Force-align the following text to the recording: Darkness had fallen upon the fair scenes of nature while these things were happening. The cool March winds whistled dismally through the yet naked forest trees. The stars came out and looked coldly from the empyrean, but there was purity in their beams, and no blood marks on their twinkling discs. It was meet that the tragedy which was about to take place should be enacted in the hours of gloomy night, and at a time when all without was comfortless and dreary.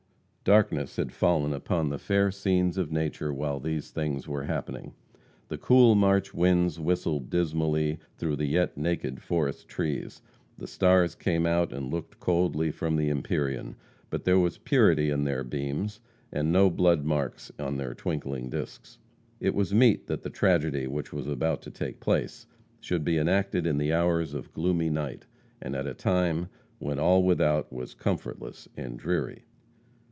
Darkness 0.43 0.95
had 0.95 1.11
fallen 1.13 1.53
upon 1.53 1.89
the 1.89 1.99
fair 1.99 2.31
scenes 2.31 2.75
of 2.75 2.91
nature 2.91 3.31
while 3.31 3.59
these 3.59 3.91
things 3.91 4.27
were 4.27 4.45
happening. 4.45 4.95
The 5.49 5.57
cool 5.59 5.93
March 5.93 6.33
winds 6.33 6.79
whistled 6.79 7.29
dismally 7.29 7.99
through 8.17 8.37
the 8.37 8.47
yet 8.47 8.75
naked 8.75 9.21
forest 9.21 9.69
trees. 9.69 10.23
The 10.57 10.65
stars 10.65 11.13
came 11.13 11.45
out 11.45 11.71
and 11.71 11.91
looked 11.93 12.19
coldly 12.19 12.71
from 12.71 12.95
the 12.95 13.07
empyrean, 13.11 13.75
but 14.09 14.23
there 14.23 14.39
was 14.39 14.57
purity 14.57 15.11
in 15.11 15.25
their 15.25 15.43
beams, 15.43 16.01
and 16.33 16.51
no 16.51 16.71
blood 16.71 17.05
marks 17.05 17.51
on 17.59 17.77
their 17.77 17.93
twinkling 17.93 18.49
discs. 18.49 18.97
It 19.39 19.53
was 19.53 19.75
meet 19.75 20.07
that 20.07 20.23
the 20.23 20.31
tragedy 20.31 20.87
which 20.87 21.13
was 21.13 21.27
about 21.27 21.61
to 21.61 21.71
take 21.71 21.99
place 21.99 22.47
should 22.79 23.03
be 23.05 23.19
enacted 23.19 23.67
in 23.67 23.77
the 23.77 23.93
hours 23.93 24.33
of 24.33 24.51
gloomy 24.53 24.89
night, 24.89 25.27
and 25.61 25.75
at 25.75 25.85
a 25.85 25.93
time 25.93 26.49
when 26.79 26.97
all 26.99 27.21
without 27.23 27.71
was 27.71 27.93
comfortless 27.93 28.67
and 28.75 28.97
dreary. 28.97 29.45